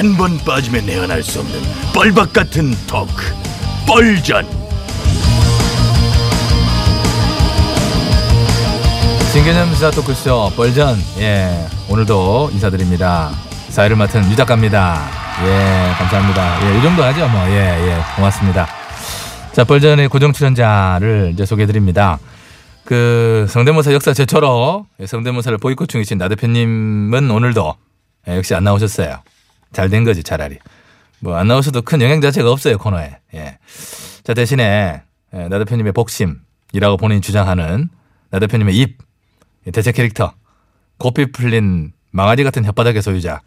한 0.00 0.16
번 0.16 0.38
빠지면 0.38 0.86
내안할 0.86 1.22
수 1.22 1.40
없는 1.40 1.60
뻘박 1.94 2.32
같은 2.32 2.70
토크 2.86 3.34
뻘전. 3.86 4.46
신개념 9.30 9.68
시사 9.74 9.90
토크쇼 9.90 10.52
뻘전. 10.56 10.96
예 11.18 11.66
오늘도 11.90 12.48
인사드립니다. 12.54 13.30
사회를 13.68 13.94
맡은 13.96 14.24
유 14.32 14.36
작가입니다. 14.36 15.06
예 15.44 15.92
감사합니다. 15.98 16.70
예이 16.74 16.80
정도 16.82 17.04
하죠 17.04 17.28
뭐. 17.28 17.46
예예 17.50 17.98
고맙습니다. 18.16 18.68
자 19.52 19.64
뻘전의 19.64 20.08
고정 20.08 20.32
출연자를 20.32 21.32
이제 21.34 21.44
소개해드립니다. 21.44 22.18
그 22.86 23.44
성대모사 23.50 23.92
역사 23.92 24.14
최초로 24.14 24.86
예, 25.00 25.06
성대모사를 25.06 25.58
보이콧 25.58 25.90
중이신 25.90 26.16
나 26.16 26.28
대표님은 26.28 27.30
오늘도 27.30 27.74
예, 28.28 28.36
역시 28.38 28.54
안 28.54 28.64
나오셨어요 28.64 29.18
잘 29.72 29.88
된 29.90 30.04
거지 30.04 30.22
차라리 30.22 30.58
뭐안 31.20 31.48
나오셔도 31.48 31.82
큰 31.82 32.00
영향 32.02 32.20
자체가 32.20 32.50
없어요 32.50 32.78
코너에 32.78 33.16
예 33.34 33.58
자 34.22 34.34
대신에 34.34 35.02
예, 35.32 35.48
나 35.48 35.58
대표님의 35.58 35.92
복심이라고 35.92 36.96
본인이 36.98 37.20
주장하는 37.20 37.88
나 38.30 38.38
대표님의 38.38 38.76
입 38.76 38.98
대체 39.72 39.92
캐릭터 39.92 40.34
고삐 40.98 41.32
풀린 41.32 41.92
망아지 42.10 42.44
같은 42.44 42.62
혓바닥의 42.64 43.00
소유자 43.02 43.40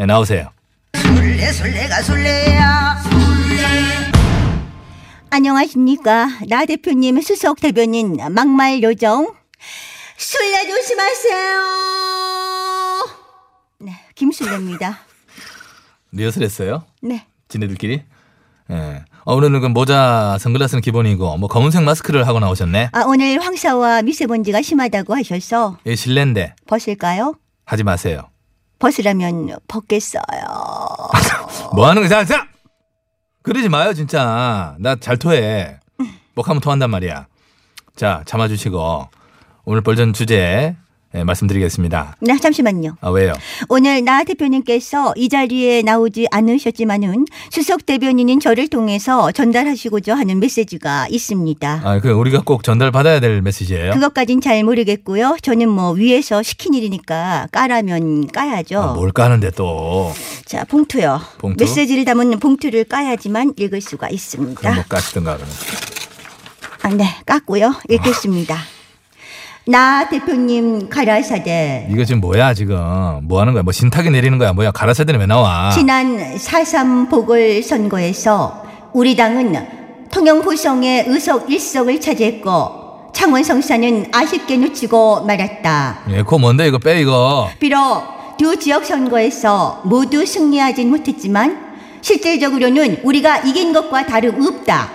예, 0.00 0.06
나오세요 0.06 0.50
술래 0.96 1.52
술래가 1.52 2.02
술래야 2.02 3.02
안녕하십니까. 5.30 6.28
나 6.48 6.66
대표님 6.66 7.18
수석 7.22 7.58
대변인 7.58 8.18
막말 8.30 8.82
요정. 8.82 9.34
술래 10.18 10.66
조심하세요. 10.68 11.60
네, 13.80 13.92
김술래입니다. 14.14 14.98
리허설 16.12 16.42
했어요 16.42 16.84
네. 17.02 17.26
지네들끼리 17.48 18.02
예. 18.70 19.04
어, 19.24 19.34
오늘은 19.34 19.60
그 19.60 19.66
모자 19.66 20.36
선글라스는 20.38 20.80
기본이고 20.82 21.36
뭐 21.38 21.48
검은색 21.48 21.82
마스크를 21.82 22.26
하고 22.26 22.40
나오셨네 22.40 22.90
아, 22.92 23.02
오늘 23.06 23.40
황사와 23.40 24.02
미세먼지가 24.02 24.62
심하다고 24.62 25.14
하셔서 25.14 25.78
예, 25.86 25.94
실내인데 25.94 26.54
벗을까요? 26.66 27.34
하지 27.64 27.82
마세요 27.84 28.28
벗으라면 28.78 29.56
벗겠어요. 29.68 30.22
뭐 31.72 31.86
하는 31.88 32.02
거야? 32.02 32.08
자, 32.08 32.24
자! 32.24 32.48
그러지 33.42 33.68
마요, 33.68 33.94
진짜. 33.94 34.74
나 34.80 34.96
잘 34.96 35.16
토해. 35.16 35.78
뭐 36.34 36.44
하면 36.44 36.60
토한단 36.60 36.90
말이야. 36.90 37.28
자, 37.94 38.24
참아주시고, 38.26 39.08
오늘 39.66 39.82
벌전 39.82 40.12
주제, 40.12 40.74
예, 41.14 41.24
말씀드리겠습니다. 41.24 42.16
네, 42.20 42.38
잠시만요. 42.38 42.96
아, 43.00 43.10
왜요? 43.10 43.34
오늘 43.68 44.02
나 44.04 44.24
대표님께서 44.24 45.12
이 45.16 45.28
자리에 45.28 45.82
나오지 45.82 46.26
않으셨지만은 46.30 47.26
수석 47.50 47.84
대변인인 47.84 48.40
저를 48.40 48.68
통해서 48.68 49.30
전달하시고자 49.32 50.16
하는 50.16 50.40
메시지가 50.40 51.08
있습니다. 51.10 51.80
아, 51.84 52.00
그, 52.00 52.10
우리가 52.10 52.42
꼭 52.44 52.64
전달받아야 52.64 53.20
될 53.20 53.42
메시지예요 53.42 53.92
그것까진 53.92 54.40
잘 54.40 54.64
모르겠고요. 54.64 55.36
저는 55.42 55.68
뭐 55.68 55.90
위에서 55.92 56.42
시킨 56.42 56.74
일이니까 56.74 57.48
까라면 57.52 58.28
까야죠. 58.28 58.80
아, 58.80 58.92
뭘 58.94 59.12
까는데 59.12 59.50
또. 59.50 60.12
자, 60.46 60.64
봉투요. 60.64 61.20
봉투? 61.38 61.62
메시지를 61.62 62.04
담은 62.04 62.38
봉투를 62.38 62.84
까야지만 62.84 63.52
읽을 63.58 63.80
수가 63.80 64.08
있습니다. 64.08 64.60
그럼 64.60 64.74
뭐 64.76 64.84
까시든가, 64.88 65.36
그러면. 65.36 65.54
아, 66.82 66.88
네, 66.88 67.04
깠고요. 67.26 67.74
읽겠습니다. 67.90 68.56
나 69.64 70.08
대표님 70.08 70.88
가라사대 70.88 71.86
이거 71.90 72.04
지금 72.04 72.20
뭐야, 72.20 72.52
지금. 72.52 72.76
뭐 73.22 73.40
하는 73.40 73.52
거야? 73.52 73.62
뭐 73.62 73.72
신탁이 73.72 74.10
내리는 74.10 74.36
거야? 74.38 74.52
뭐야? 74.52 74.72
가라사대는 74.72 75.20
왜 75.20 75.26
나와? 75.26 75.70
지난 75.70 76.18
4.3 76.34 77.08
보궐선거에서 77.08 78.64
우리 78.92 79.14
당은 79.14 79.54
통영 80.10 80.42
고성의 80.42 81.04
의석 81.06 81.46
1석을 81.46 82.00
차지했고 82.00 83.12
창원 83.14 83.44
성사는 83.44 84.06
아쉽게 84.12 84.56
놓치고 84.56 85.24
말았다. 85.26 85.98
예, 86.10 86.16
그거 86.18 86.38
뭔데, 86.38 86.66
이거 86.66 86.78
빼, 86.78 87.00
이거. 87.00 87.48
비록 87.60 87.78
두 88.38 88.56
지역 88.58 88.84
선거에서 88.84 89.82
모두 89.84 90.26
승리하진 90.26 90.90
못했지만 90.90 91.72
실질적으로는 92.00 93.00
우리가 93.04 93.38
이긴 93.38 93.72
것과 93.72 94.06
다름없다. 94.06 94.90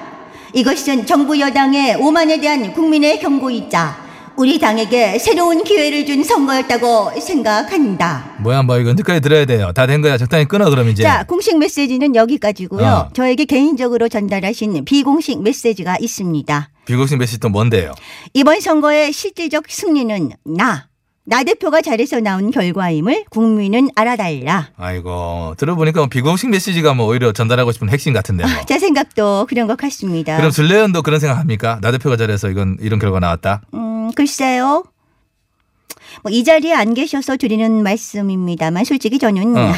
이것은 0.53 1.05
정부 1.05 1.39
여당의 1.39 1.95
오만에 1.95 2.41
대한 2.41 2.73
국민의 2.73 3.19
경고이자 3.19 4.06
우리 4.37 4.59
당에게 4.59 5.17
새로운 5.17 5.63
기회를 5.63 6.05
준 6.05 6.23
선거였다고 6.23 7.19
생각한다. 7.19 8.35
뭐야, 8.39 8.61
뭐, 8.61 8.77
이거 8.77 8.91
언제까지 8.91 9.19
들어야 9.19 9.45
돼요? 9.45 9.71
다 9.73 9.87
된 9.87 10.01
거야. 10.01 10.15
적당히 10.17 10.45
끊어, 10.45 10.69
그럼 10.69 10.89
이제. 10.89 11.01
자, 11.01 11.23
공식 11.23 11.57
메시지는 11.57 12.13
여기까지고요. 12.15 12.85
어. 12.85 13.09
저에게 13.13 13.45
개인적으로 13.45 14.07
전달하신 14.09 14.85
비공식 14.85 15.41
메시지가 15.41 15.97
있습니다. 15.99 16.69
비공식 16.85 17.17
메시지 17.17 17.39
또 17.39 17.49
뭔데요? 17.49 17.93
이번 18.35 18.59
선거의 18.61 19.11
실질적 19.11 19.63
승리는 19.69 20.29
나, 20.45 20.87
나 21.25 21.43
대표가 21.43 21.81
잘해서 21.81 22.19
나온 22.19 22.51
결과임을 22.51 23.25
국민은 23.31 23.89
알아달라. 23.95 24.67
아이고, 24.77 25.55
들어보니까 25.57 26.01
뭐 26.01 26.09
비공식 26.09 26.49
메시지가 26.51 26.93
뭐 26.93 27.07
오히려 27.07 27.31
전달하고 27.31 27.71
싶은 27.71 27.89
핵심 27.89 28.13
같은데 28.13 28.43
뭐. 28.45 28.53
제 28.67 28.77
생각도 28.77 29.47
그런 29.49 29.65
것 29.65 29.77
같습니다. 29.77 30.37
그럼 30.37 30.51
슬레연도 30.51 31.01
그런 31.01 31.19
생각 31.19 31.39
합니까? 31.39 31.79
나 31.81 31.91
대표가 31.91 32.17
잘해서 32.17 32.49
이건 32.49 32.77
이런 32.81 32.99
결과 32.99 33.19
나왔다. 33.19 33.61
음, 33.73 33.96
글쎄요. 34.13 34.83
뭐 36.23 36.31
이 36.31 36.43
자리에 36.43 36.73
안 36.73 36.93
계셔서 36.93 37.37
드리는 37.37 37.83
말씀입니다만 37.83 38.85
솔직히 38.85 39.19
저는 39.19 39.55
어. 39.57 39.71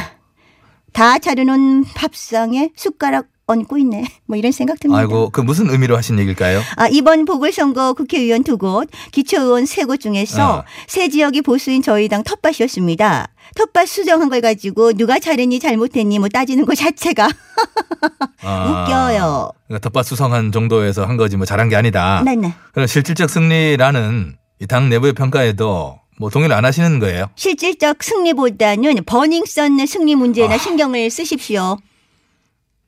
다 0.94 1.19
차려놓은 1.19 1.84
밥상에 1.84 2.72
숟가락 2.75 3.28
얹고 3.51 3.77
있네. 3.79 4.05
뭐 4.25 4.37
이런 4.37 4.51
생각 4.51 4.79
듭니다. 4.79 4.99
아이고, 5.01 5.29
그 5.31 5.41
무슨 5.41 5.69
의미로 5.69 5.97
하신 5.97 6.19
얘기일까요? 6.19 6.61
아, 6.75 6.87
이번 6.87 7.25
보궐선거 7.25 7.93
국회의원 7.93 8.43
두 8.43 8.57
곳, 8.57 8.87
기초의원 9.11 9.65
세 9.65 9.85
곳 9.85 9.99
중에서 9.99 10.59
어. 10.59 10.63
세 10.87 11.09
지역이 11.09 11.41
보수인 11.41 11.81
저희 11.81 12.07
당 12.07 12.23
텃밭이었습니다. 12.23 13.27
텃밭 13.55 13.87
수정한 13.87 14.29
걸 14.29 14.41
가지고 14.41 14.93
누가 14.93 15.17
잘했니 15.19 15.59
잘못했니 15.59 16.19
뭐 16.19 16.29
따지는 16.29 16.65
것 16.65 16.75
자체가 16.75 17.27
아, 18.43 18.83
웃겨요. 18.85 19.51
그러니까 19.67 19.89
텃밭 19.89 20.05
수성한 20.05 20.51
정도에서 20.51 21.05
한 21.05 21.17
거지 21.17 21.35
뭐 21.37 21.45
잘한 21.45 21.69
게 21.69 21.75
아니다. 21.75 22.21
네네. 22.23 22.53
그럼 22.73 22.87
실질적 22.87 23.29
승리라는 23.29 24.35
이 24.61 24.66
당 24.67 24.89
내부의 24.89 25.13
평가에도 25.13 25.99
뭐 26.19 26.29
동의를 26.29 26.53
안 26.55 26.66
하시는 26.66 26.99
거예요? 26.99 27.27
실질적 27.35 28.03
승리보다는 28.03 29.03
버닝썬 29.05 29.85
승리 29.87 30.16
문제나 30.16 30.55
아. 30.55 30.57
신경을 30.57 31.09
쓰십시오. 31.09 31.77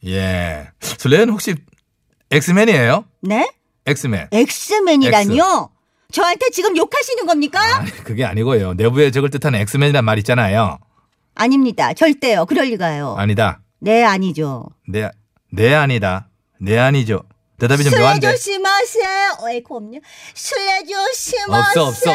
예. 0.05 0.67
슬레연 0.81 1.29
혹시 1.29 1.55
엑스맨이에요? 2.31 3.05
네? 3.21 3.51
엑스맨. 3.85 4.29
엑스맨이라뇨? 4.31 5.69
저한테 6.11 6.49
지금 6.51 6.75
욕하시는 6.75 7.25
겁니까? 7.25 7.77
아니, 7.77 7.91
그게 7.91 8.25
아니고요. 8.25 8.73
내부에 8.73 9.11
적을 9.11 9.29
뜻하는 9.29 9.59
엑스맨이란 9.61 10.03
말 10.03 10.17
있잖아요. 10.19 10.79
아닙니다. 11.35 11.93
절대요. 11.93 12.45
그럴 12.45 12.65
리가요. 12.67 13.15
아니다. 13.17 13.61
네, 13.79 14.03
아니죠. 14.03 14.65
네, 14.87 15.09
네 15.51 15.73
아니다. 15.73 16.29
네 16.59 16.77
아니죠. 16.77 17.23
대답이 17.59 17.83
좀 17.83 17.99
묘한데. 17.99 18.31
조심하세요. 18.31 19.37
어, 19.39 19.49
에코 19.49 19.77
없냐? 19.77 19.99
술래 20.33 20.83
조심하세요. 20.83 21.83
없어, 21.83 21.87
없어. 21.87 22.11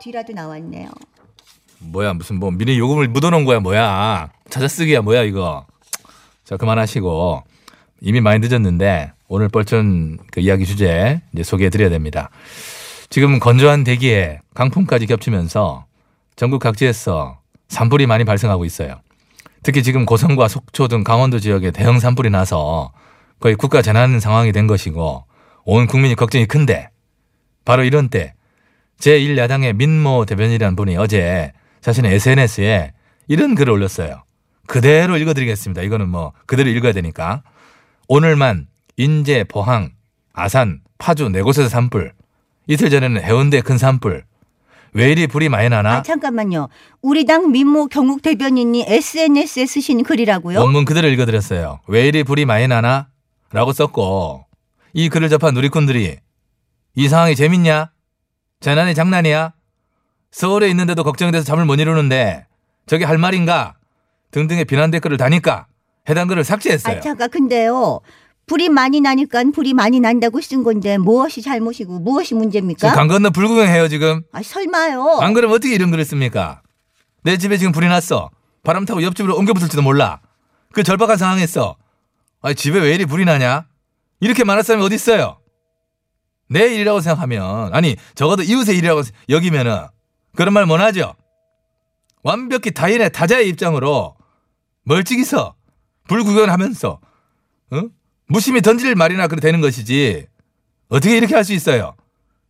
뒤라도 0.00 0.32
나왔네요. 0.32 0.90
뭐야 1.84 2.14
무슨 2.14 2.38
뭐 2.38 2.50
미리 2.50 2.78
요금을 2.78 3.08
묻어놓은 3.08 3.44
거야 3.44 3.60
뭐야. 3.60 4.30
찾아쓰기야 4.50 5.02
뭐야 5.02 5.22
이거. 5.22 5.66
자 6.44 6.56
그만하시고. 6.56 7.44
이미 8.04 8.20
많이 8.20 8.40
늦었는데 8.40 9.12
오늘 9.28 9.48
뻘전 9.48 10.18
그 10.32 10.40
이야기 10.40 10.66
주제 10.66 11.22
이제 11.32 11.42
소개해드려야 11.44 11.88
됩니다. 11.88 12.30
지금 13.10 13.38
건조한 13.38 13.84
대기에 13.84 14.40
강풍까지 14.54 15.06
겹치면서 15.06 15.86
전국 16.34 16.58
각지에서 16.58 17.38
산불이 17.68 18.06
많이 18.06 18.24
발생하고 18.24 18.64
있어요. 18.64 19.00
특히 19.62 19.84
지금 19.84 20.04
고성과 20.04 20.48
속초 20.48 20.88
등 20.88 21.04
강원도 21.04 21.38
지역에 21.38 21.70
대형 21.70 22.00
산불이 22.00 22.30
나서 22.30 22.92
거의 23.38 23.54
국가 23.54 23.82
재난 23.82 24.18
상황이 24.18 24.50
된 24.50 24.66
것이고 24.66 25.24
온 25.64 25.86
국민이 25.86 26.16
걱정이 26.16 26.46
큰데 26.46 26.90
바로 27.64 27.84
이런 27.84 28.08
때 28.08 28.34
제1야당의 28.98 29.76
민모 29.76 30.24
대변인이라는 30.26 30.74
분이 30.74 30.96
어제 30.96 31.52
자신의 31.82 32.14
SNS에 32.14 32.92
이런 33.28 33.54
글을 33.54 33.72
올렸어요. 33.72 34.22
그대로 34.66 35.16
읽어드리겠습니다. 35.18 35.82
이거는 35.82 36.08
뭐 36.08 36.32
그대로 36.46 36.70
읽어야 36.70 36.92
되니까. 36.92 37.42
오늘만 38.08 38.68
인제, 38.96 39.44
포항, 39.44 39.90
아산, 40.32 40.80
파주 40.98 41.28
네 41.28 41.42
곳에서 41.42 41.68
산불. 41.68 42.12
이틀 42.68 42.88
전에는 42.88 43.22
해운대 43.22 43.60
큰 43.60 43.76
산불. 43.76 44.24
왜 44.94 45.10
이리 45.10 45.26
불이 45.26 45.48
많이 45.48 45.68
나나? 45.68 45.96
아, 45.96 46.02
잠깐만요. 46.02 46.68
우리 47.00 47.24
당 47.24 47.50
민모 47.50 47.88
경국 47.88 48.22
대변인이 48.22 48.84
SNS에 48.86 49.66
쓰신 49.66 50.02
글이라고요? 50.02 50.60
원문 50.60 50.84
그대로 50.84 51.08
읽어드렸어요. 51.08 51.80
왜 51.88 52.06
이리 52.06 52.22
불이 52.22 52.44
많이 52.44 52.68
나나? 52.68 53.08
라고 53.52 53.72
썼고 53.72 54.44
이 54.92 55.08
글을 55.08 55.28
접한 55.30 55.54
누리꾼들이 55.54 56.18
이 56.94 57.08
상황이 57.08 57.34
재밌냐? 57.34 57.90
재난이 58.60 58.94
장난이야? 58.94 59.52
서울에 60.32 60.68
있는데도 60.70 61.04
걱정돼서 61.04 61.44
잠을 61.44 61.64
못 61.66 61.78
이루는데 61.78 62.46
저게 62.86 63.04
할 63.04 63.18
말인가 63.18 63.74
등등의 64.32 64.64
비난 64.64 64.90
댓글을 64.90 65.18
다니까 65.18 65.66
해당 66.08 66.26
글을 66.26 66.42
삭제했어요. 66.42 66.96
아 66.96 67.00
잠깐 67.00 67.30
근데요. 67.30 68.00
불이 68.46 68.70
많이 68.70 69.00
나니까 69.00 69.44
불이 69.54 69.72
많이 69.74 70.00
난다고 70.00 70.40
쓴 70.40 70.64
건데 70.64 70.98
무엇이 70.98 71.42
잘못이고 71.42 72.00
무엇이 72.00 72.34
문제입니까? 72.34 72.88
지금 72.88 72.94
강 72.94 73.08
건너 73.08 73.30
불구경해요 73.30 73.88
지금. 73.88 74.22
아 74.32 74.42
설마요. 74.42 75.18
안 75.20 75.32
그러면 75.34 75.54
어떻게 75.56 75.74
이런 75.74 75.90
글을 75.90 76.04
씁니까? 76.04 76.62
내 77.22 77.36
집에 77.36 77.56
지금 77.56 77.70
불이 77.70 77.86
났어. 77.88 78.30
바람 78.64 78.84
타고 78.84 79.02
옆집으로 79.02 79.36
옮겨 79.36 79.52
붙을지도 79.52 79.82
몰라. 79.82 80.20
그 80.72 80.82
절박한 80.82 81.18
상황에서 81.18 81.76
아니 82.40 82.54
집에 82.54 82.80
왜 82.80 82.94
이리 82.94 83.04
불이 83.04 83.24
나냐? 83.26 83.66
이렇게 84.20 84.44
말할 84.44 84.64
사람이 84.64 84.84
어디 84.84 84.94
있어요? 84.96 85.38
내 86.48 86.74
일이라고 86.74 87.00
생각하면 87.00 87.72
아니 87.74 87.96
적어도 88.14 88.42
이웃의 88.42 88.76
일이라고 88.78 89.02
여기면은 89.28 89.86
그런 90.36 90.52
말 90.54 90.66
못하죠. 90.66 91.14
완벽히 92.22 92.70
타인의 92.72 93.10
타자의 93.12 93.48
입장으로 93.48 94.16
멀찍이서 94.84 95.54
불구경하면서 96.08 97.00
어? 97.72 97.82
무심히 98.28 98.60
던질 98.62 98.94
말이나 98.94 99.26
그래 99.28 99.40
되는 99.40 99.60
것이지 99.60 100.26
어떻게 100.88 101.16
이렇게 101.16 101.34
할 101.34 101.44
수 101.44 101.52
있어요? 101.52 101.94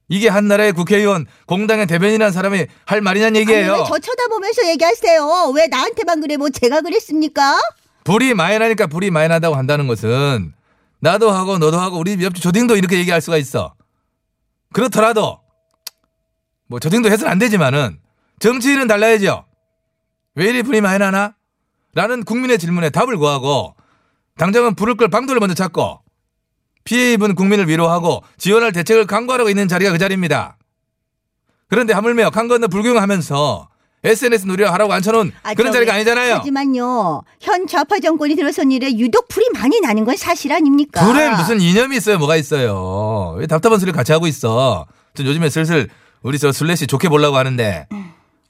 이게 0.08 0.28
한 0.28 0.46
나라의 0.46 0.72
국회의원 0.72 1.26
공당의 1.46 1.86
대변인이라는 1.86 2.32
사람이 2.32 2.66
할 2.84 3.00
말이냐는 3.00 3.40
얘기예요. 3.40 3.72
아니, 3.72 3.82
왜저 3.82 3.98
쳐다보면서 3.98 4.68
얘기하세요. 4.68 5.52
왜 5.54 5.66
나한테만 5.68 6.20
그래? 6.20 6.36
뭐 6.36 6.50
제가 6.50 6.82
그랬습니까? 6.82 7.58
불이 8.04 8.34
많이 8.34 8.58
나니까 8.58 8.88
불이 8.88 9.10
많이 9.10 9.28
나다고 9.28 9.54
한다는 9.54 9.86
것은 9.86 10.52
나도 11.00 11.30
하고 11.30 11.56
너도 11.56 11.78
하고 11.80 11.98
우리 11.98 12.22
옆집 12.22 12.42
조딩도 12.42 12.76
이렇게 12.76 12.98
얘기할 12.98 13.20
수가 13.22 13.38
있어. 13.38 13.74
그렇더라도 14.72 15.40
뭐 16.72 16.80
조딩도 16.80 17.10
해서는 17.10 17.30
안 17.30 17.38
되지만은 17.38 17.98
정치인은 18.40 18.86
달라야죠. 18.86 19.44
왜 20.36 20.48
이리 20.48 20.62
불이 20.62 20.80
많이 20.80 20.98
나나? 20.98 21.34
라는 21.94 22.24
국민의 22.24 22.58
질문에 22.58 22.88
답을 22.88 23.18
구하고 23.18 23.74
당장은 24.38 24.74
불을 24.74 24.94
끌 24.94 25.08
방도를 25.08 25.38
먼저 25.38 25.54
찾고 25.54 26.00
피해 26.84 27.12
입은 27.12 27.34
국민을 27.34 27.68
위로하고 27.68 28.22
지원할 28.38 28.72
대책을 28.72 29.06
강구하라고 29.06 29.50
있는 29.50 29.68
자리가 29.68 29.92
그 29.92 29.98
자리입니다. 29.98 30.56
그런데 31.68 31.92
하물며 31.92 32.30
강 32.30 32.48
건너 32.48 32.68
불경하면서 32.68 33.68
SNS 34.04 34.46
놀이나 34.46 34.70
하라고 34.72 34.94
앉혀놓은 34.94 35.30
아, 35.42 35.52
그런 35.52 35.72
자리가 35.72 35.92
아니잖아요. 35.92 36.36
하지만요. 36.36 37.22
현 37.38 37.66
좌파 37.66 38.00
정권이 38.00 38.34
들어선 38.34 38.72
일에 38.72 38.96
유독 38.96 39.28
불이 39.28 39.50
많이 39.52 39.78
나는 39.80 40.06
건 40.06 40.16
사실 40.16 40.50
아닙니까? 40.50 41.04
둘에 41.04 41.28
무슨 41.36 41.60
이념이 41.60 41.98
있어요? 41.98 42.16
뭐가 42.16 42.36
있어요? 42.36 43.34
왜 43.36 43.46
답답한 43.46 43.78
소리 43.78 43.92
같이 43.92 44.12
하고 44.12 44.26
있어? 44.26 44.86
전 45.14 45.26
요즘에 45.26 45.50
슬슬 45.50 45.90
우리 46.22 46.38
저 46.38 46.52
슬래시 46.52 46.86
좋게 46.86 47.08
보려고 47.08 47.36
하는데 47.36 47.86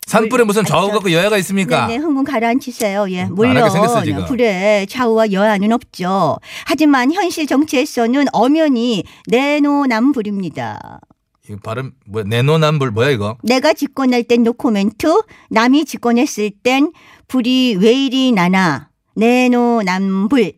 산불에 0.06 0.44
무슨 0.44 0.64
좌우 0.64 0.88
저- 0.88 0.94
갖고 0.94 1.12
여야가 1.12 1.38
있습니까? 1.38 1.86
네네, 1.86 2.02
흥분 2.02 2.24
가라앉히세요. 2.24 3.10
예, 3.10 3.20
안 3.22 3.26
하게 3.28 3.32
물론 3.34 3.70
생겼어, 3.70 4.02
지금. 4.04 4.24
불에 4.26 4.84
좌우와 4.88 5.32
여야는 5.32 5.72
없죠. 5.72 6.38
하지만 6.66 7.12
현실 7.12 7.46
정치에서는 7.46 8.26
엄연히 8.32 9.04
내로남불입니다. 9.28 11.00
이거 11.48 11.58
발음 11.62 11.92
뭐야? 12.06 12.24
내노남불 12.26 12.90
뭐야 12.90 13.10
이거? 13.10 13.36
내가 13.42 13.72
집권할 13.72 14.24
땐 14.24 14.42
노코멘트, 14.42 15.22
남이 15.50 15.84
집권했을 15.84 16.50
땐 16.62 16.92
불이 17.28 17.76
왜 17.80 17.92
이리 17.92 18.32
나나. 18.32 18.90
내노남불. 19.16 20.52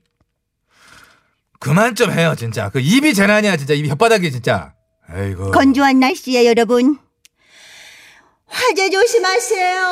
그만 1.61 1.95
좀 1.95 2.11
해요 2.13 2.35
진짜. 2.37 2.69
그 2.71 2.81
입이 2.81 3.15
재난이야 3.15 3.57
진짜 3.57 3.75
입이 3.75 3.89
혓바닥이 3.91 4.31
진짜. 4.33 4.75
아이고. 5.09 5.51
건조한 5.53 6.01
날씨에 6.01 6.47
여러분 6.47 6.99
화재 8.49 8.91
조심하세요. 8.91 9.83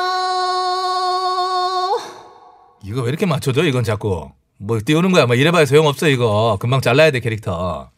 이거 2.83 3.01
왜 3.01 3.09
이렇게 3.09 3.25
맞춰줘 3.25 3.63
이건 3.63 3.83
자꾸. 3.83 4.29
뭐 4.59 4.79
띄우는 4.83 5.11
거야. 5.11 5.25
뭐 5.25 5.35
이래봐야 5.35 5.65
소용 5.65 5.87
없어 5.87 6.07
이거. 6.07 6.57
금방 6.59 6.81
잘라야 6.81 7.11
돼 7.11 7.19
캐릭터. 7.19 7.89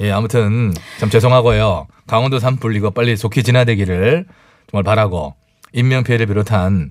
예 0.00 0.10
아무튼 0.10 0.74
참 0.98 1.10
죄송하고요. 1.10 1.86
강원도 2.06 2.38
산불 2.38 2.76
이거 2.76 2.90
빨리 2.90 3.16
좋게 3.16 3.42
진화되기를 3.42 4.26
정말 4.70 4.82
바라고 4.84 5.34
인명 5.72 6.02
피해를 6.04 6.26
비롯한 6.26 6.90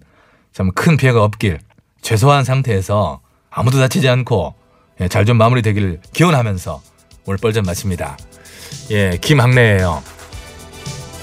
참 0.54 0.72
큰 0.74 0.98
피해가 0.98 1.24
없길 1.24 1.60
최소한 2.02 2.44
상태에서 2.44 3.20
아무도 3.50 3.78
다치지 3.80 4.08
않고 4.10 4.56
예, 5.02 5.08
잘 5.08 5.26
좀 5.26 5.38
마무리되기를 5.38 6.02
기원하면서 6.14 6.82
오늘 7.26 7.38
뻘전 7.40 7.64
마칩니다. 7.64 8.18
예 8.92 9.18
김학래예요. 9.22 10.04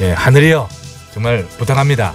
예 0.03 0.13
하늘이요 0.13 0.69
정말 1.13 1.45
부탁합니다. 1.59 2.15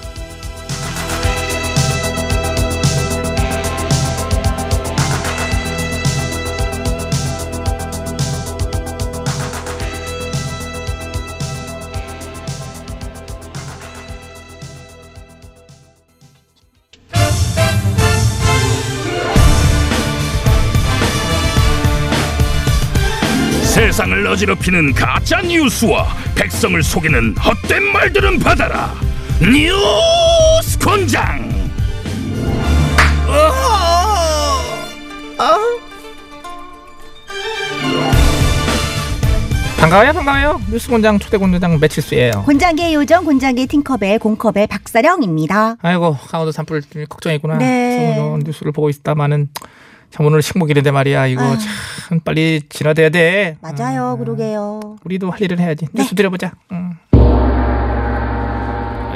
세상을 23.95 24.27
어지럽히는 24.27 24.91
가짜 24.93 25.39
뉴스와 25.41 26.05
백성을 26.35 26.83
속이는 26.83 27.33
헛된 27.37 27.81
말들은 27.93 28.39
받아라. 28.39 28.93
뉴스 29.39 30.77
권장. 30.79 31.49
반가워요 39.79 40.11
반가워요 40.11 40.61
뉴스공장 40.71 41.19
초대공장 41.19 41.79
매칠수예요 41.79 42.43
곤장계 42.45 42.93
요정 42.95 43.23
곤장계 43.23 43.67
팅커벨 43.67 44.19
공커벨 44.19 44.67
박사령입니다. 44.67 45.77
아이고 45.81 46.17
강원도 46.27 46.51
산불 46.51 46.81
걱정이구나 47.07 47.59
네. 47.59 48.17
뉴스를 48.43 48.73
보고 48.73 48.89
있다마는 48.89 49.47
참 50.11 50.25
오늘 50.25 50.41
식목일인데 50.41 50.91
말이야 50.91 51.27
이거 51.27 51.41
아유. 51.43 51.57
참 52.07 52.19
빨리 52.21 52.61
진화돼야 52.69 53.09
돼 53.09 53.57
맞아요, 53.61 54.17
그러게요. 54.17 54.79
우리도 55.03 55.29
할 55.31 55.41
일을 55.41 55.59
해야지 55.59 55.85
네. 55.91 56.01
뉴스 56.03 56.15
드려보자 56.15 56.53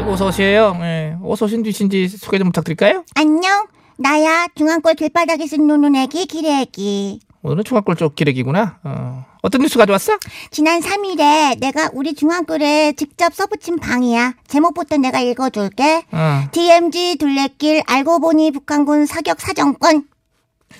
어서 0.07 0.27
오세요 0.27 0.75
예. 0.81 1.15
어서 1.23 1.45
오신 1.45 1.61
뒤신지 1.63 2.07
소개 2.07 2.39
좀 2.39 2.47
부탁드릴까요 2.47 3.03
안녕. 3.15 3.67
나야 3.97 4.47
중앙골 4.55 4.95
길바닥에서 4.95 5.57
노는 5.57 5.95
애기 5.97 6.25
기레기. 6.25 7.19
오늘은 7.43 7.63
중학교 7.63 7.93
쪽 7.95 8.15
기레기구나 8.15 8.79
어. 8.83 9.25
어떤 9.43 9.61
뉴스 9.61 9.77
가져왔어? 9.77 10.17
지난 10.51 10.79
3일에 10.81 11.59
내가 11.59 11.89
우리 11.93 12.13
중앙골에 12.15 12.93
직접 12.93 13.33
써붙인 13.35 13.77
방이야. 13.77 14.33
제목부터 14.47 14.97
내가 14.97 15.19
읽어줄게. 15.19 16.03
어. 16.11 16.43
DMZ 16.51 17.17
둘레길 17.19 17.83
알고 17.85 18.19
보니 18.19 18.51
북한군 18.51 19.05
사격 19.05 19.39
사정권. 19.39 20.05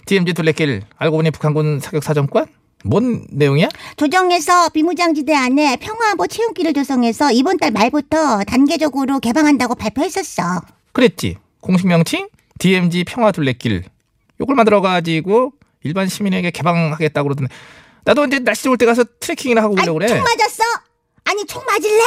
DMZ 0.05 0.33
둘레길 0.33 0.83
알고 0.97 1.17
보니 1.17 1.31
북한군 1.31 1.79
사격 1.79 2.03
사정권? 2.03 2.47
뭔 2.85 3.25
내용이야? 3.29 3.67
조정에서 3.97 4.69
비무장지대 4.69 5.33
안에 5.35 5.77
평화안보 5.77 6.27
체험기를 6.27 6.73
조성해서 6.73 7.31
이번 7.31 7.57
달 7.57 7.71
말부터 7.71 8.43
단계적으로 8.45 9.19
개방한다고 9.19 9.75
발표했었어. 9.75 10.61
그랬지. 10.93 11.37
공식 11.59 11.87
명칭 11.87 12.29
DMZ 12.57 13.03
평화 13.05 13.31
둘레길. 13.31 13.83
요걸 14.39 14.55
만들어 14.55 14.79
가지고 14.81 15.51
일반 15.83 16.07
시민에게 16.07 16.51
개방하겠다고 16.51 17.27
그러던데. 17.27 17.53
나도 18.05 18.25
이제 18.25 18.39
날씨 18.39 18.63
좋을 18.63 18.77
때 18.77 18.85
가서 18.85 19.03
트레킹이나 19.19 19.61
하고 19.61 19.73
오려고 19.73 19.95
그래. 19.95 20.07
총 20.07 20.17
맞았어? 20.19 20.63
아니 21.25 21.45
총 21.45 21.63
맞을래? 21.65 22.03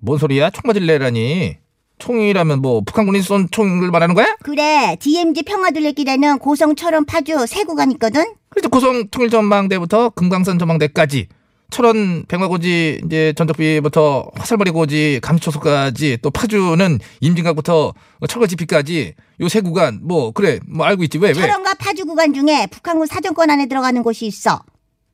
뭔 0.00 0.18
소리야? 0.18 0.50
총 0.50 0.62
맞을래라니. 0.64 1.58
총이라면 2.06 2.60
뭐 2.60 2.80
북한군이 2.80 3.22
쏜 3.22 3.48
총을 3.50 3.90
말하는 3.92 4.16
거야? 4.16 4.36
그래 4.42 4.96
DMZ 4.98 5.44
평화둘레길에는 5.44 6.38
고성철원 6.40 7.04
파주 7.04 7.46
세 7.46 7.62
구간 7.62 7.92
있거든. 7.92 8.24
그래서 8.48 8.68
고성 8.68 9.06
통일전망대부터 9.08 10.10
금강산 10.10 10.58
전망대까지 10.58 11.28
철원 11.70 12.24
백마고지 12.26 13.02
이제 13.06 13.32
전적비부터 13.36 14.30
화살머리 14.34 14.72
고지 14.72 15.20
감초소까지 15.22 16.18
또 16.22 16.30
파주는 16.30 16.98
임진각부터 17.20 17.94
철거지피까지 18.28 19.14
요 19.40 19.48
세 19.48 19.60
구간 19.60 20.00
뭐 20.02 20.32
그래 20.32 20.58
뭐 20.68 20.84
알고 20.84 21.04
있지 21.04 21.18
왜 21.18 21.28
왜? 21.28 21.34
철원과 21.34 21.74
파주 21.74 22.04
구간 22.04 22.34
중에 22.34 22.66
북한군 22.66 23.06
사정권 23.06 23.48
안에 23.48 23.66
들어가는 23.66 24.02
곳이 24.02 24.26
있어. 24.26 24.60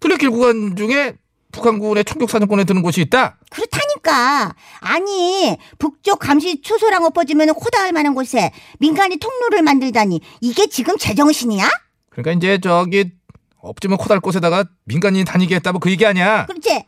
둘레길 0.00 0.30
구간 0.30 0.74
중에 0.74 1.14
북한군의 1.52 2.04
총격 2.04 2.28
사정권에 2.30 2.64
드는 2.64 2.82
곳이 2.82 3.00
있다. 3.02 3.38
그렇다니 3.50 3.87
까. 4.08 4.54
아니 4.80 5.58
북쪽 5.78 6.18
감시 6.18 6.62
초소랑 6.62 7.04
엎어지면 7.04 7.50
호다할 7.50 7.92
만한 7.92 8.14
곳에 8.14 8.52
민간이 8.78 9.18
통로를 9.18 9.60
만들다니 9.62 10.20
이게 10.40 10.66
지금 10.66 10.96
제정신이야? 10.96 11.68
그러니까 12.08 12.32
이제 12.32 12.58
저기 12.58 13.12
엎지면 13.60 13.98
코달 13.98 14.20
곳에다가 14.20 14.64
민간인이 14.84 15.24
다니게 15.26 15.56
했다고 15.56 15.78
그 15.78 15.90
얘기 15.90 16.06
아니야. 16.06 16.46
그렇지? 16.46 16.84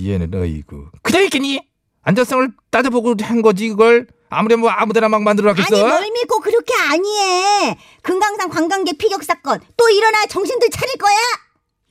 얘는 0.00 0.34
어이구. 0.34 0.90
그냥 1.02 1.24
있겠니? 1.24 1.60
안전성을 2.02 2.50
따져보고 2.70 3.14
한 3.20 3.42
거지 3.42 3.68
그걸 3.68 4.06
아무리 4.30 4.56
뭐 4.56 4.70
아무데나 4.70 5.08
막 5.08 5.22
만들어 5.22 5.50
아니 5.50 5.60
놨겠어? 5.60 5.86
뭘 5.86 6.10
믿고 6.12 6.40
그렇게 6.40 6.72
아니해. 6.90 7.76
금강산 8.02 8.48
관광객 8.48 8.96
피격 8.96 9.22
사건 9.22 9.60
또 9.76 9.88
일어나 9.90 10.24
정신들 10.26 10.70
차릴 10.70 10.96
거야. 10.96 11.16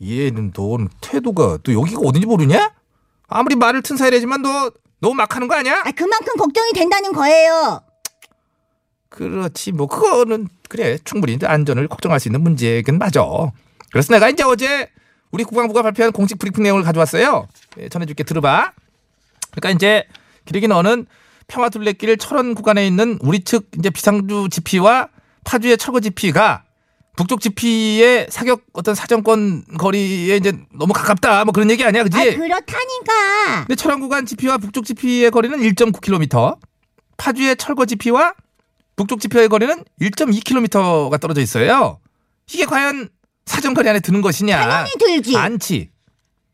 얘는 0.02 0.52
넌 0.52 0.90
태도가 1.00 1.60
또 1.64 1.74
여기가 1.74 2.02
어딘지 2.02 2.26
모르냐? 2.26 2.74
아무리 3.28 3.56
말을 3.56 3.82
튼 3.82 3.98
사이래지만 3.98 4.42
너 4.42 4.72
너무 5.00 5.16
막 5.16 5.36
하는 5.36 5.48
거 5.48 5.56
아니야? 5.56 5.82
아 5.86 5.92
그만큼 5.92 6.36
걱정이 6.38 6.72
된다는 6.74 7.12
거예요. 7.14 7.82
그렇지 9.10 9.72
뭐 9.72 9.88
그거는 9.88 10.48
그래 10.70 10.98
충분히 11.04 11.34
이제 11.34 11.46
안전을 11.46 11.88
걱정할 11.88 12.20
수 12.20 12.28
있는 12.28 12.42
문제긴 12.42 12.98
맞아. 12.98 13.22
그래서 13.92 14.14
내가 14.14 14.30
이제 14.30 14.44
어제 14.44 14.90
우리 15.32 15.44
국방부가 15.44 15.82
발표한 15.82 16.12
공식 16.12 16.40
브리핑 16.40 16.64
내용을 16.64 16.84
가져왔어요. 16.84 17.48
예, 17.80 17.90
전해줄게 17.90 18.24
들어봐. 18.24 18.72
그러니까 19.52 19.70
이제 19.72 20.06
기르기 20.46 20.68
너는 20.68 21.06
평화 21.48 21.70
둘레길 21.70 22.18
철원 22.18 22.56
구간에 22.56 22.88
있는 22.88 23.20
우리 23.22 23.44
측 23.44 23.70
이제 23.78 23.90
비상주 23.90 24.50
지피와 24.50 25.10
파주의 25.44 25.78
철거 25.78 26.00
지피가 26.00 26.64
북쪽 27.16 27.42
지피의 27.42 28.28
사격 28.30 28.64
어떤 28.74 28.96
사정권 28.96 29.66
거리에 29.78 30.36
이제 30.36 30.52
너무 30.74 30.94
가깝다 30.94 31.46
뭐 31.46 31.52
그런 31.52 31.70
얘기 31.70 31.84
아니야 31.84 32.04
그지? 32.04 32.18
아 32.18 32.24
그렇다니까. 32.24 33.66
근데 33.68 33.76
철원 33.76 34.00
구간 34.00 34.26
지피와 34.26 34.58
북쪽 34.58 34.86
지피의 34.86 35.30
거리는 35.30 35.58
1.9km, 35.60 36.58
파주의 37.18 37.56
철거 37.56 37.86
지피와 37.86 38.34
북쪽 38.96 39.20
지피의 39.22 39.48
거리는 39.50 39.84
1.2km가 40.02 41.20
떨어져 41.20 41.42
있어요. 41.42 42.00
이게 42.52 42.66
과연 42.66 43.10
사정거리 43.46 43.88
안에 43.90 44.00
드는 44.00 44.22
것이냐? 44.22 44.58
당연히 44.68 44.92
들지. 44.98 45.36
않지. 45.38 45.90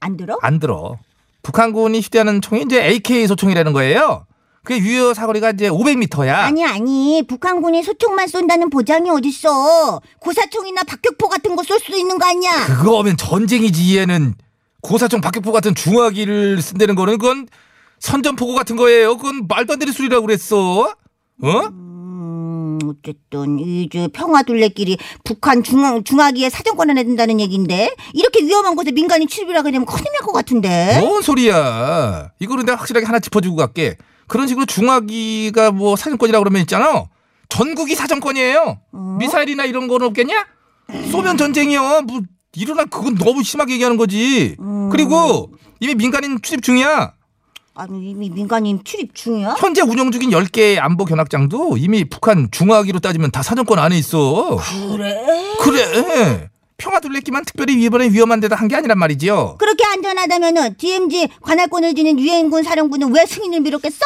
안 0.01 0.17
들어? 0.17 0.37
안 0.41 0.59
들어. 0.59 0.97
북한군이 1.43 2.01
휴대하는 2.01 2.41
총이 2.41 2.63
이제 2.63 2.83
AK 2.83 3.27
소총이라는 3.27 3.71
거예요. 3.73 4.25
그게 4.63 4.79
유효 4.79 5.13
사거리가 5.13 5.51
이제 5.51 5.69
500m야. 5.69 6.29
아니 6.29 6.65
아니 6.65 7.23
북한군이 7.27 7.81
소총만 7.83 8.27
쏜다는 8.27 8.69
보장이 8.69 9.09
어딨어 9.09 10.01
고사총이나 10.19 10.83
박격포 10.83 11.27
같은 11.29 11.55
거 11.55 11.63
쏠 11.63 11.79
수도 11.79 11.97
있는 11.97 12.17
거 12.17 12.25
아니야 12.27 12.65
그거면 12.65 13.15
전쟁이지 13.17 13.97
얘는 13.97 14.35
고사총 14.81 15.21
박격포 15.21 15.51
같은 15.51 15.75
중화기를 15.75 16.61
쓴다는 16.61 16.95
거는 16.95 17.17
그건 17.17 17.47
선전포고 17.99 18.53
같은 18.55 18.75
거예요. 18.77 19.17
그건 19.17 19.45
말도 19.47 19.73
안 19.73 19.79
되는 19.79 19.91
소리라고 19.93 20.25
그랬어. 20.25 20.81
어? 21.41 21.49
음 21.71 22.79
어쨌든 22.85 23.59
이제 23.59 24.07
평화둘레길이 24.13 24.97
북한 25.25 25.63
중앙, 25.63 26.03
중화기에 26.03 26.49
사정권 26.49 26.89
안에 26.89 27.03
든다는 27.03 27.39
얘긴데 27.41 27.93
이렇게 28.13 28.43
위험한 28.45 28.75
곳에 28.75 28.91
민간인 28.91 29.27
출입이라고 29.27 29.69
되면 29.71 29.85
큰일 29.85 30.05
날 30.13 30.19
것 30.25 30.31
같은데 30.33 30.99
뭔 31.01 31.21
소리야. 31.21 32.31
이거는 32.39 32.65
내가 32.65 32.77
확실하게 32.77 33.05
하나 33.05 33.19
짚어주고 33.19 33.55
갈게. 33.57 33.97
그런 34.29 34.47
식으로 34.47 34.65
중화기가 34.65 35.71
뭐 35.71 35.97
사정권이라고 35.97 36.43
그러면 36.43 36.61
있잖아. 36.61 37.05
전국이 37.49 37.95
사정권이에요. 37.95 38.79
미사일이나 39.19 39.65
이런 39.65 39.87
거는 39.89 40.07
없겠냐? 40.07 40.45
쏘면 41.11 41.37
전쟁이요. 41.37 42.03
뭐 42.03 42.21
일어나 42.55 42.85
그건 42.85 43.15
너무 43.15 43.43
심하게 43.43 43.73
얘기하는 43.73 43.97
거지. 43.97 44.55
그리고 44.91 45.51
이미 45.79 45.95
민간인 45.95 46.39
출입 46.41 46.63
중이야. 46.63 47.13
아니 47.75 48.09
이미 48.09 48.29
민간인 48.29 48.83
출입 48.83 49.15
중이야? 49.15 49.55
현재 49.57 49.81
운영 49.81 50.11
중인 50.11 50.31
10개의 50.31 50.79
안보 50.79 51.05
견학장도 51.05 51.77
이미 51.77 52.03
북한 52.03 52.49
중화기로 52.51 52.99
따지면 52.99 53.31
다 53.31 53.41
사정권 53.41 53.79
안에 53.79 53.97
있어. 53.97 54.59
그래? 54.91 55.15
그래. 55.61 56.49
평화 56.79 56.99
둘레길만 56.99 57.45
특별히 57.45 57.73
이번에 57.83 58.09
위험한 58.09 58.39
데다 58.39 58.55
한 58.55 58.67
게 58.69 58.75
아니란 58.75 58.97
말이지요. 58.97 59.57
그렇게 59.59 59.83
안전하다면은 59.85 60.77
DMZ 60.77 61.27
관할권을 61.41 61.93
지닌 61.95 62.19
유엔군 62.19 62.63
사령부는 62.63 63.13
왜 63.15 63.25
승인을 63.25 63.59
미뤘겠어? 63.61 63.99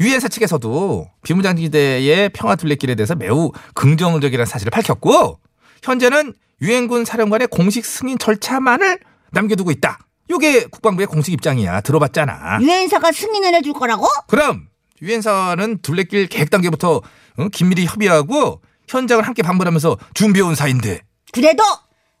유엔사 0.00 0.28
측에서도 0.28 1.08
비무장지대의 1.24 2.30
평화 2.30 2.54
둘레길에 2.56 2.94
대해서 2.94 3.14
매우 3.16 3.50
긍정적이라는 3.74 4.46
사실을 4.46 4.70
밝혔고 4.70 5.38
현재는 5.82 6.34
유엔군 6.62 7.04
사령관의 7.04 7.48
공식 7.48 7.84
승인 7.84 8.18
절차만을 8.18 8.98
남겨두고 9.32 9.70
있다. 9.72 9.98
이게 10.30 10.64
국방부의 10.66 11.06
공식 11.06 11.32
입장이야. 11.32 11.80
들어봤잖아. 11.80 12.60
유엔사가 12.60 13.10
승인을 13.12 13.54
해줄 13.54 13.72
거라고? 13.72 14.06
그럼 14.28 14.68
유엔사는 15.02 15.78
둘레길 15.82 16.28
계획 16.28 16.50
단계부터 16.50 17.00
어, 17.38 17.48
긴밀히 17.52 17.86
협의하고 17.86 18.60
현장을 18.88 19.24
함께 19.26 19.42
방문하면서 19.42 19.96
준비해온 20.14 20.54
사이인데 20.54 21.00
그래도 21.32 21.62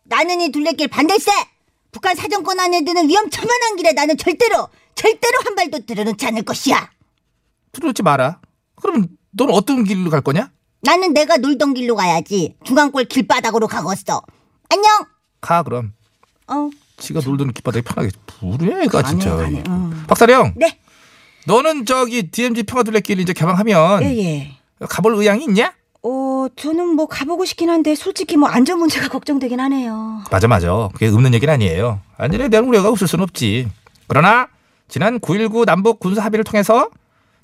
나는 0.08 0.40
이 0.40 0.50
둘레길 0.50 0.88
반대세. 0.88 1.30
북한 1.92 2.16
사정권 2.16 2.58
안에 2.60 2.82
드는 2.84 3.08
위험천만한 3.08 3.76
길에 3.76 3.92
나는 3.92 4.16
절대로 4.16 4.68
절대로 4.94 5.38
한 5.44 5.54
발도 5.54 5.86
들어놓지 5.86 6.26
않을 6.26 6.42
것이야. 6.42 6.90
들어오지 7.72 8.02
마라. 8.02 8.40
그러면 8.76 9.08
넌 9.30 9.50
어떤 9.50 9.84
길로 9.84 10.10
갈 10.10 10.20
거냐? 10.20 10.50
나는 10.80 11.12
내가 11.12 11.36
놀던 11.36 11.74
길로 11.74 11.94
가야지. 11.96 12.56
중앙골 12.64 13.04
길바닥으로 13.04 13.66
가겠어. 13.68 14.22
안녕. 14.70 14.86
가 15.40 15.62
그럼. 15.62 15.92
어. 16.46 16.70
지가 16.96 17.20
놀던 17.24 17.52
길바닥에 17.52 17.82
편하게 17.82 18.10
부르야 18.26 18.82
얘가 18.82 19.02
진짜. 19.02 19.36
가네, 19.36 19.62
응. 19.68 20.04
박사령. 20.08 20.54
네. 20.56 20.78
너는 21.46 21.86
저기 21.86 22.30
DMZ 22.30 22.64
평화둘레길 22.64 23.20
이제 23.20 23.32
개방하면 23.32 24.02
예. 24.02 24.58
가볼 24.80 25.14
의향이 25.14 25.44
있냐? 25.44 25.72
어, 26.02 26.46
저는 26.54 26.94
뭐 26.94 27.06
가보고 27.06 27.44
싶긴 27.44 27.70
한데 27.70 27.94
솔직히 27.94 28.36
뭐 28.36 28.48
안전 28.48 28.78
문제가 28.78 29.08
걱정되긴 29.10 29.60
하네요. 29.60 30.22
맞아 30.30 30.46
맞아. 30.48 30.88
그게 30.92 31.08
없는 31.08 31.34
얘기는 31.34 31.52
아니에요. 31.52 32.00
안전에 32.16 32.48
대한 32.48 32.66
우려가 32.66 32.88
없을 32.88 33.08
수는 33.08 33.22
없지. 33.24 33.68
그러나 34.06 34.48
지난 34.88 35.18
9.19 35.20 35.64
남북 35.66 36.00
군사 36.00 36.22
합의를 36.24 36.44
통해서 36.44 36.88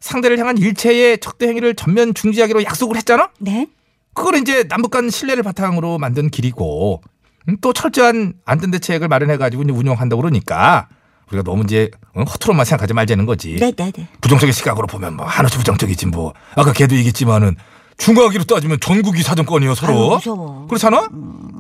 상대를 0.01 0.39
향한 0.39 0.59
일체의 0.59 1.19
적대 1.19 1.49
행위를 1.49 1.75
전면 1.75 2.15
중지하기로 2.15 2.63
약속을 2.65 2.97
했잖아. 2.97 3.31
네? 3.39 3.67
그걸 4.15 4.37
이제 4.37 4.65
남북 4.69 4.91
간 4.91 5.11
신뢰를 5.11 5.43
바탕으로 5.43 5.99
만든 5.99 6.31
길이고 6.31 7.03
음, 7.49 7.57
또 7.61 7.73
철저한 7.73 8.35
안전 8.45 8.71
대책을 8.71 9.09
마련해 9.09 9.37
가지고 9.37 9.65
이제 9.65 9.73
운영한다고 9.73 10.23
그러니까 10.23 10.89
우리가 11.29 11.43
너무 11.43 11.65
이제 11.65 11.91
어, 12.15 12.23
허투루만 12.23 12.65
생각하지 12.65 12.95
말자는 12.95 13.27
거지. 13.27 13.57
네네네. 13.57 14.09
부정적인 14.21 14.53
시각으로 14.53 14.87
보면 14.87 15.17
뭐 15.17 15.27
하나도 15.27 15.59
부정적이지 15.59 16.07
뭐 16.07 16.33
아까 16.55 16.73
걔도 16.73 16.95
얘기했지만은 16.97 17.57
중화기로 17.99 18.45
따지면 18.45 18.79
전국이 18.81 19.23
사정권이요 19.23 19.75
서로. 19.75 19.93
아유, 19.95 20.15
무서워. 20.17 20.67
그렇잖아? 20.69 21.09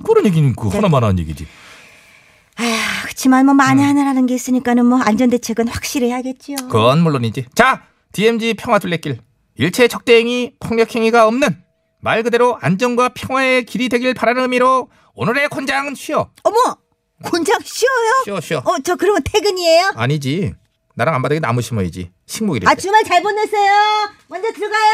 그런 0.07 0.27
얘기는 0.27 0.55
그 0.55 0.69
하나만 0.69 1.03
하는 1.05 1.19
얘기지. 1.21 1.47
아, 2.57 2.63
그렇지만 3.05 3.47
뭐 3.47 3.55
만에 3.55 3.83
하나라는 3.83 4.27
게 4.27 4.35
있으니까는 4.35 4.87
뭐 4.87 5.01
안전 5.01 5.31
대책은 5.31 5.69
확실히 5.69 6.09
해야겠지요. 6.09 6.57
그건 6.69 7.03
물론이지. 7.03 7.47
자 7.55 7.83
DMZ 8.13 8.55
평화 8.55 8.79
둘레길. 8.79 9.19
일체 9.57 9.87
적대행위 9.89 10.55
폭력행위가 10.61 11.27
없는 11.29 11.63
말 12.01 12.23
그대로 12.23 12.59
안정과 12.61 13.11
평화의 13.11 13.65
길이 13.67 13.89
되길 13.89 14.15
바라는 14.15 14.43
의미로 14.43 14.89
오늘의 15.15 15.49
권장은 15.49 15.95
쉬어. 15.95 16.29
어머. 16.43 16.57
곤장 17.23 17.59
쉬어요? 17.65 18.23
쉬어 18.25 18.41
쉬어. 18.41 18.59
어, 18.59 18.77
저 18.85 18.97
그러면 18.97 19.23
퇴근이에요? 19.25 19.93
아니지. 19.97 20.53
나랑 20.97 21.15
앞바닥에 21.15 21.41
나무 21.41 21.63
심어야지 21.63 22.11
식목일인데 22.27 22.71
아, 22.71 22.75
주말 22.75 23.05
잘 23.05 23.23
보내세요. 23.23 23.73
먼저 24.29 24.51
들어가요. 24.53 24.91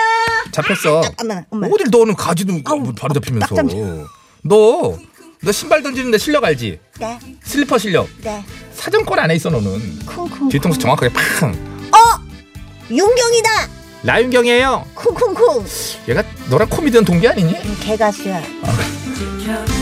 잡혔어 0.52 1.00
잠깐만, 1.02 1.44
엄마. 1.50 1.66
어딜 1.68 1.86
너는 1.90 2.14
가지도 2.14 2.54
아우, 2.64 2.92
바로 2.94 3.14
잡히면서 3.14 3.54
딱 3.54 3.68
잡- 3.68 3.76
너, 4.42 4.98
너 5.42 5.52
신발 5.52 5.82
던지는데 5.82 6.18
실력 6.18 6.44
알지? 6.44 6.78
네. 6.98 7.18
슬리퍼 7.42 7.78
실력 7.78 8.08
네. 8.22 8.44
사정권 8.74 9.18
안에 9.18 9.34
있어 9.36 9.48
너는 9.50 10.06
쿵쿵. 10.06 10.48
뒤통수 10.48 10.78
정확하게 10.78 11.12
팡 11.12 11.50
어! 11.92 12.20
윤경이다. 12.90 13.50
라윤경이에요 14.02 14.86
쿵쿵쿵. 14.94 15.64
얘가 16.08 16.22
너랑 16.48 16.68
코미디언 16.68 17.04
동기 17.04 17.28
아니니? 17.28 17.54
개가수야. 17.80 18.40
믿는다 18.40 19.79